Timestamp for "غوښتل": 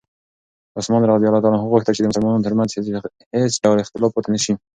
1.71-1.93